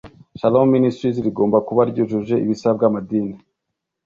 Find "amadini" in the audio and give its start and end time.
2.89-3.33